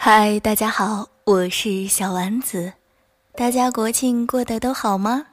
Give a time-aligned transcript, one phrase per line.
[0.00, 2.72] 嗨，大家好，我是小丸子。
[3.34, 5.26] 大家国庆过得都好吗？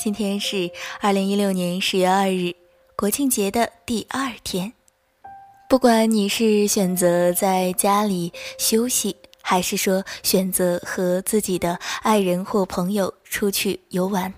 [0.00, 0.70] 今天是
[1.00, 2.54] 二零一六年十月二日，
[2.94, 4.72] 国庆节的第二天。
[5.68, 14.32] 不管你是选择在家里休息，还是说选择和自己的爱人或朋友出去游玩，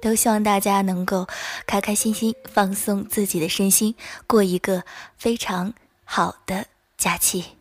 [0.00, 1.26] 都希望大家能够
[1.66, 3.94] 开开心心放松自己的身心，
[4.26, 4.82] 过一个
[5.18, 5.74] 非常
[6.04, 6.64] 好的
[6.96, 7.57] 假期。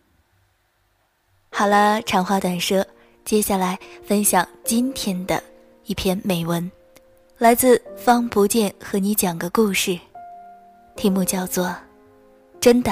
[1.57, 2.85] 好了，长话短说，
[3.25, 5.41] 接下来分享今天的
[5.85, 6.71] 一篇美文，
[7.39, 9.99] 来自方不见和你讲个故事，
[10.95, 11.65] 题目叫做
[12.59, 12.91] 《真的》，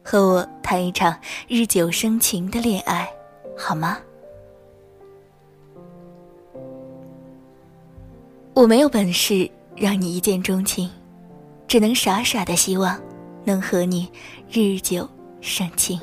[0.00, 3.10] 和我谈一场日久生情的恋爱，
[3.58, 3.98] 好吗？
[8.54, 10.88] 我没有本事让你一见钟情，
[11.66, 12.96] 只能傻傻的希望
[13.42, 14.08] 能和你
[14.52, 15.08] 日久
[15.40, 16.00] 生情。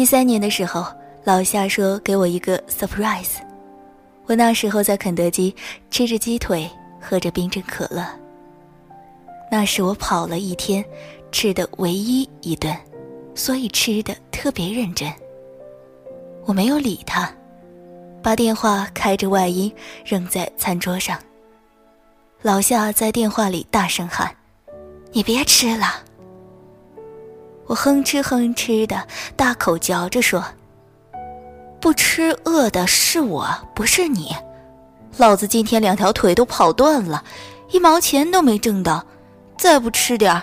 [0.00, 0.86] 一三年的时候，
[1.24, 3.34] 老夏说给我一个 surprise。
[4.24, 5.54] 我那时候在肯德基
[5.90, 6.66] 吃着鸡腿，
[6.98, 8.02] 喝着冰镇可乐。
[9.52, 10.82] 那是我跑了一天
[11.30, 12.74] 吃的唯一一顿，
[13.34, 15.12] 所以吃的特别认真。
[16.46, 17.30] 我没有理他，
[18.22, 19.70] 把电话开着外音
[20.02, 21.18] 扔在餐桌上。
[22.40, 24.34] 老夏在电话里大声喊
[25.12, 26.02] ：“你别吃了。”
[27.70, 30.44] 我哼哧哼哧的大口嚼着说
[31.80, 33.46] ：“不吃饿的是我，
[33.76, 34.34] 不是你。
[35.16, 37.22] 老子今天两条腿都跑断了，
[37.70, 39.06] 一毛钱都没挣到，
[39.56, 40.42] 再不吃点儿，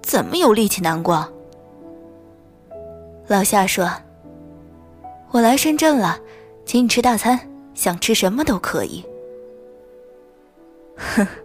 [0.00, 1.30] 怎么有力气难过？”
[3.28, 3.92] 老夏说
[5.30, 6.18] ：“我来深圳了，
[6.64, 7.38] 请你吃大餐，
[7.74, 9.04] 想吃什么都可以。”
[10.96, 11.26] 哼。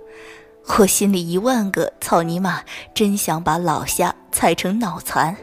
[0.76, 2.62] 我心里一万个草泥马，
[2.94, 5.36] 真想把老夏踩成脑残。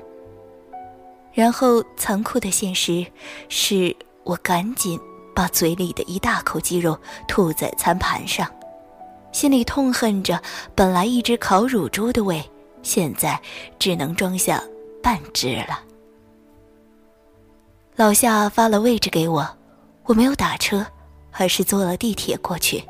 [1.32, 3.04] 然后残酷的现实
[3.48, 5.00] 是我赶紧
[5.34, 8.48] 把嘴里的一大口鸡肉吐在餐盘上，
[9.32, 10.40] 心里痛恨着
[10.76, 12.40] 本来一只烤乳猪的胃，
[12.84, 13.40] 现在
[13.76, 14.62] 只能装下
[15.02, 15.80] 半只了。
[17.96, 19.48] 老夏发了位置给我，
[20.04, 20.86] 我没有打车，
[21.32, 22.84] 而是坐了地铁过去。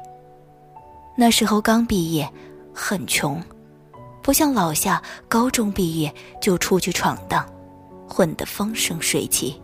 [1.17, 2.29] 那时候刚毕业，
[2.75, 3.43] 很穷，
[4.23, 7.47] 不像老夏高中毕业就出去闯荡，
[8.09, 9.61] 混得风生水起。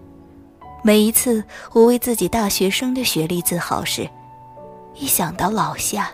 [0.83, 4.09] 每一次我为自己大学生的学历自豪时，
[4.95, 6.11] 一想到老夏，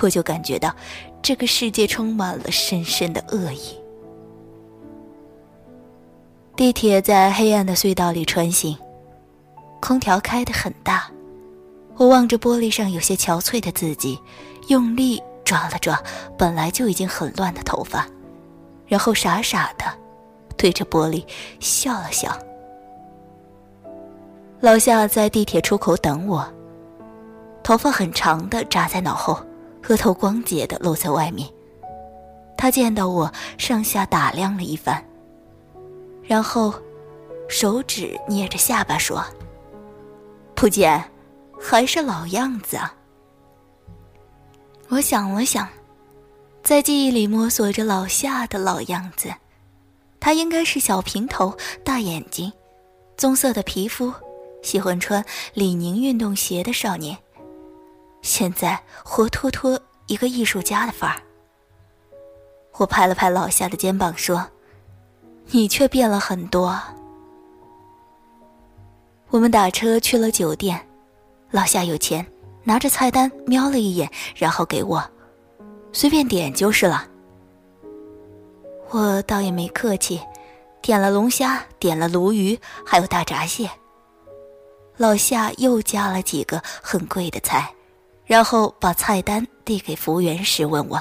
[0.00, 0.74] 我就感觉到
[1.20, 3.76] 这个世界充满了深深的恶意。
[6.56, 8.76] 地铁在黑暗的隧道里穿行，
[9.80, 11.10] 空调开得很大，
[11.98, 14.18] 我望着玻璃上有些憔悴的自己。
[14.68, 15.98] 用力抓了抓
[16.36, 18.06] 本来就已经很乱的头发，
[18.86, 19.84] 然后傻傻的
[20.58, 21.24] 对着玻璃
[21.58, 22.38] 笑了笑。
[24.60, 26.46] 老夏在地铁出口等我，
[27.62, 29.40] 头发很长的扎在脑后，
[29.88, 31.48] 额头光洁的露在外面。
[32.54, 35.02] 他见到我，上下打量了一番，
[36.22, 36.74] 然后
[37.48, 39.24] 手指捏着下巴说
[40.54, 41.02] ：“不见，
[41.60, 42.94] 还是老样子啊。”
[44.88, 45.68] 我想了想，
[46.62, 49.32] 在记忆里摸索着老夏的老样子，
[50.18, 52.52] 他应该是小平头、大眼睛、
[53.16, 54.12] 棕色的皮肤，
[54.62, 57.16] 喜欢穿李宁运动鞋的少年。
[58.22, 61.20] 现在活脱脱一个艺术家的范儿。
[62.78, 64.48] 我拍了拍老夏的肩膀说
[65.52, 66.80] ：“你却变了很多。”
[69.28, 70.87] 我们打车去了酒店，
[71.50, 72.26] 老夏有钱。
[72.64, 75.02] 拿着菜单瞄了一眼，然后给我，
[75.90, 77.08] 随便点就是了。
[78.90, 80.20] 我倒也没客气，
[80.82, 83.70] 点了龙虾，点了鲈鱼，还有大闸蟹。
[84.98, 87.72] 老夏又加了几个很贵的菜，
[88.26, 91.00] 然后把菜单递给服务员时问我：“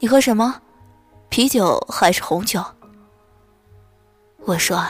[0.00, 0.60] 你喝什么？
[1.28, 2.60] 啤酒还是红酒？”
[4.46, 4.84] 我说：“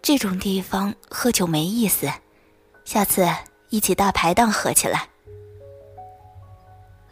[0.00, 2.10] 这种地方喝酒没意思，
[2.84, 3.28] 下次。”
[3.72, 5.08] 一起大排档喝起来。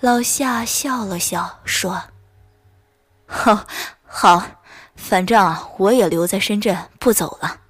[0.01, 2.03] 老夏笑了笑说
[3.25, 3.67] ：“好，
[4.05, 4.45] 好，
[4.95, 7.63] 反正我也留在深圳不走了。”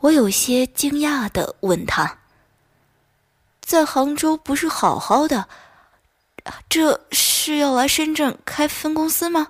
[0.00, 2.18] 我有些惊讶的问他
[3.64, 5.48] ：“在杭州不是好好的，
[6.68, 9.48] 这是要来深圳开分公司吗？”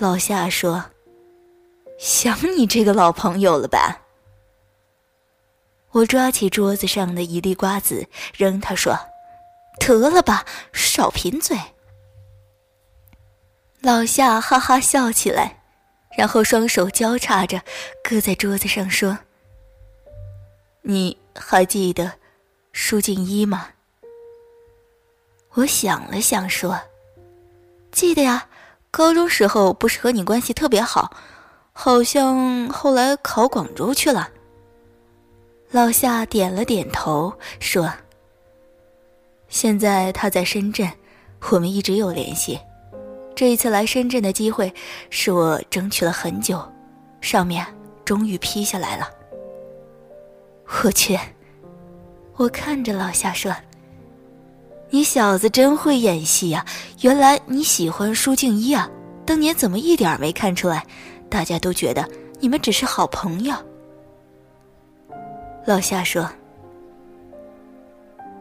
[0.00, 0.82] 老夏说
[2.00, 4.00] ：“想你这个老朋友了吧？”
[5.92, 8.06] 我抓起桌子上的一粒瓜子，
[8.36, 8.96] 扔他说
[9.80, 11.58] ：“得了吧，少贫嘴。”
[13.82, 15.62] 老夏哈哈笑起来，
[16.16, 17.62] 然后双手交叉着
[18.04, 19.18] 搁在桌子上说
[20.82, 22.12] ：“你还记得
[22.72, 23.70] 舒静一吗？”
[25.54, 26.80] 我想了想说
[27.90, 28.46] ：“记得呀，
[28.92, 31.12] 高中时候不是和你关系特别好，
[31.72, 34.30] 好像后来考广州去了。”
[35.72, 37.88] 老夏点了点头说
[39.48, 40.90] ：“现在他在深圳，
[41.48, 42.58] 我们一直有联系。”
[43.36, 44.74] 这一次来深圳的机会，
[45.10, 46.60] 是我争取了很久，
[47.20, 47.64] 上面
[48.04, 49.08] 终于批下来了。
[50.82, 51.16] 我去，
[52.34, 53.54] 我看着老夏说
[54.90, 56.66] ：“你小子真会演戏呀！
[57.02, 58.90] 原来你喜欢舒静一啊？
[59.24, 60.84] 当年怎么一点没看出来？
[61.28, 62.08] 大家都觉得
[62.40, 63.54] 你们只是好朋友。”
[65.66, 66.28] 老夏说：“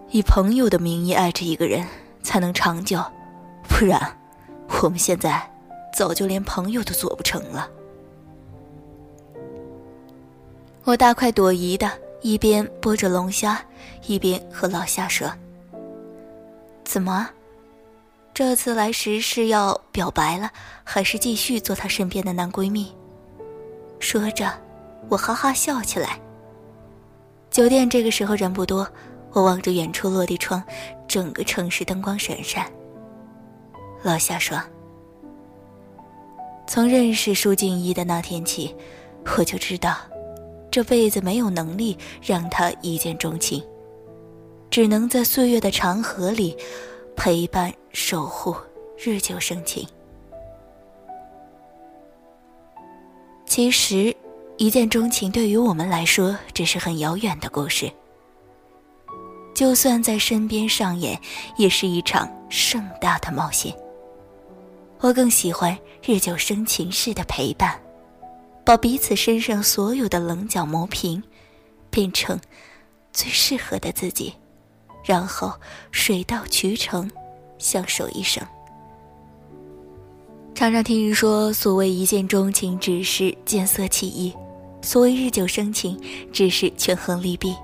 [0.10, 1.86] 以朋友的名义爱着一个人，
[2.24, 3.04] 才能长久，
[3.68, 4.00] 不然。”
[4.82, 5.52] 我们现在
[5.94, 7.70] 早就连朋友都做不成了。
[10.86, 13.62] 我大快朵颐的一边剥着龙虾，
[14.06, 15.30] 一边和老夏说
[16.86, 17.30] ：“怎么，
[18.34, 20.50] 这次来时是要表白了，
[20.84, 22.96] 还是继续做他身边的男闺蜜？”
[24.00, 24.50] 说着，
[25.10, 26.20] 我哈哈笑起来。
[27.52, 28.88] 酒店这个时候人不多，
[29.32, 30.64] 我望着远处落地窗，
[31.08, 32.72] 整个城市灯光闪闪。
[34.04, 34.58] 老夏说
[36.68, 38.74] ：“从认识舒静一的那天起，
[39.38, 39.98] 我就知道，
[40.72, 43.62] 这辈子没有能力让他一见钟情，
[44.70, 46.56] 只能在岁月的长河里
[47.16, 48.56] 陪伴守护，
[48.98, 49.86] 日久生情。
[53.46, 54.16] 其实，
[54.60, 57.90] 一见钟情对于我们来说只是很遥远的故事，
[59.56, 61.18] 就算在身边上演，
[61.56, 63.74] 也是一场盛大的冒险。”
[65.00, 65.76] 我更喜欢
[66.06, 67.80] 日久生情式的陪伴，
[68.66, 71.24] 把彼此身上所有的棱角磨平，
[71.90, 72.38] 变成
[73.14, 74.34] 最适合的自己，
[75.06, 75.54] 然后
[75.90, 77.10] 水到渠成，
[77.60, 78.46] 相守一生。
[80.54, 84.34] 常常听人说，所谓一见钟情，只是见色起意；
[84.82, 86.00] 所谓日久生情，
[86.32, 87.56] 只是权衡利弊。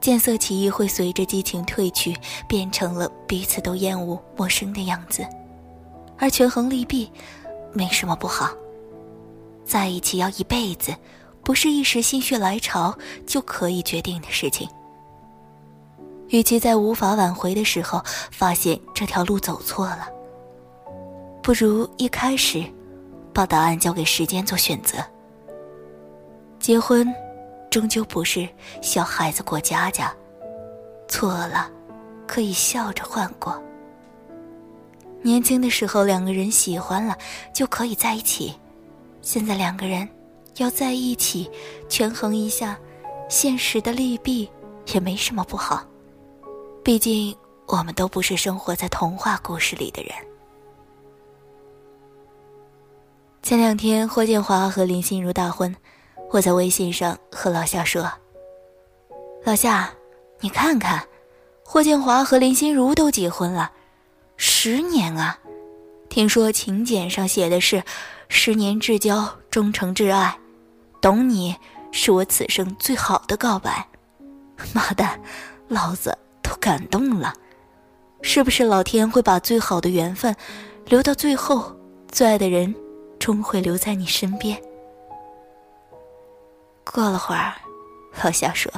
[0.00, 2.14] 见色起意会随着激情褪去，
[2.46, 5.26] 变成了彼此都厌恶、陌生的样子。
[6.18, 7.10] 而权衡利弊，
[7.72, 8.50] 没什么不好。
[9.64, 10.94] 在一起要一辈子，
[11.42, 12.96] 不是一时心血来潮
[13.26, 14.68] 就可以决定的事情。
[16.28, 20.08] 与其在无法挽回的时候发现这条路走错了，
[21.42, 22.62] 不如一开始
[23.32, 24.98] 把答案交给时间做选择。
[26.64, 27.14] 结婚，
[27.70, 28.48] 终究不是
[28.80, 30.10] 小孩子过家家，
[31.06, 31.70] 错了，
[32.26, 33.62] 可以笑着换过。
[35.20, 37.18] 年轻的时候，两个人喜欢了
[37.52, 38.58] 就可以在一起。
[39.20, 40.08] 现在两个人
[40.56, 41.50] 要在一起，
[41.86, 42.78] 权衡一下
[43.28, 44.48] 现实的利弊，
[44.94, 45.84] 也没什么不好。
[46.82, 50.14] 毕竟我们都不是生活在童话故事里的人。
[53.42, 55.76] 前两天霍建华和林心如大婚，
[56.34, 58.10] 我在微信上和老夏说
[59.46, 59.88] ：“老夏，
[60.40, 61.06] 你看看，
[61.64, 63.70] 霍建华和林心如都结婚了。”
[64.36, 65.38] 十年啊！
[66.08, 67.84] 听说请柬上写的是
[68.28, 70.36] “十年至交，终成挚爱”，
[71.00, 71.54] 懂你
[71.92, 73.86] 是我此生最好的告白。
[74.74, 75.20] 妈蛋，
[75.68, 77.32] 老子都感动了！
[78.22, 80.34] 是不是老天会把最好的缘分
[80.86, 81.72] 留到最后？
[82.10, 82.74] 最爱的人
[83.20, 84.60] 终会留在你身边。
[86.94, 87.52] 过了会儿，
[88.22, 88.70] 老夏说：“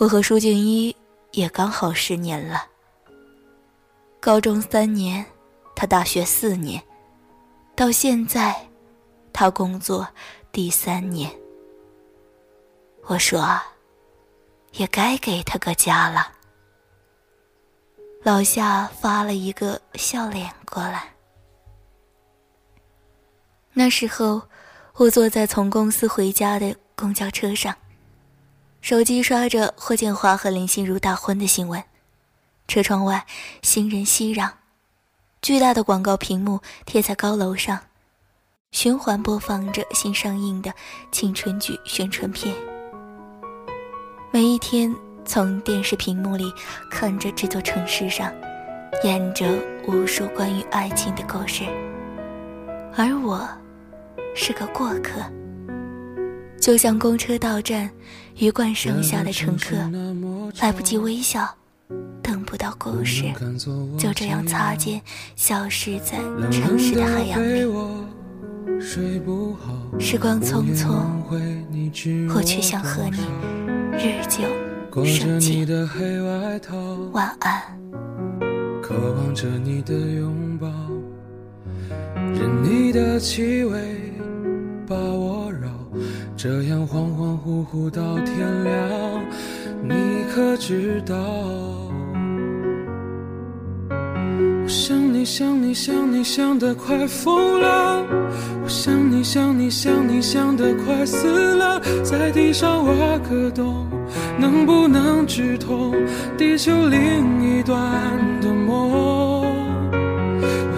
[0.00, 0.96] 我和舒静一
[1.32, 2.66] 也刚好十年了。”
[4.18, 5.22] 高中三年，
[5.76, 6.82] 他大学四年，
[7.76, 8.66] 到现在，
[9.30, 10.08] 他工作
[10.50, 11.30] 第三年。
[13.02, 13.60] 我说，
[14.72, 16.32] 也该给他个家了。
[18.22, 21.14] 老夏发了一个笑脸过来。
[23.74, 24.40] 那时候，
[25.00, 27.74] 我坐在从公司回家的公交车上，
[28.82, 31.82] 手机刷着霍建华和林心如大婚的新闻。
[32.68, 33.24] 车窗外，
[33.62, 34.50] 行人熙攘，
[35.40, 37.80] 巨大的广告屏幕贴在高楼上，
[38.72, 40.70] 循环播放着新上映的
[41.10, 42.54] 青春剧宣传片。
[44.30, 46.52] 每一天，从电视屏幕里
[46.90, 48.30] 看着这座城市上
[49.02, 49.50] 演着
[49.88, 51.64] 无数关于爱情的故事，
[52.94, 53.48] 而我
[54.34, 55.20] 是个过客，
[56.60, 57.90] 就像公车到站，
[58.38, 59.76] 鱼贯上下的乘客，
[60.60, 61.48] 来不及微笑。
[62.22, 63.24] 等不到故事，
[63.98, 65.00] 就这样擦肩
[65.34, 66.18] 消失在
[66.50, 67.60] 城市的海洋里。
[69.98, 70.88] 时光匆匆，
[72.32, 73.18] 我却想和你
[73.98, 75.66] 日久生情。
[77.12, 77.62] 晚安。
[78.80, 80.68] 渴望着你的拥抱，
[82.14, 83.99] 任你的气味
[84.90, 85.68] 把我绕，
[86.36, 89.24] 这样恍恍惚惚到天亮，
[89.84, 89.94] 你
[90.34, 91.14] 可知道？
[93.88, 98.04] 我想你想你想你想得快疯了，
[98.64, 103.86] 我想你想你想你想得快死了，在地上挖个洞，
[104.40, 105.94] 能不能直通
[106.36, 106.98] 地球另
[107.40, 107.78] 一端
[108.40, 109.09] 的梦？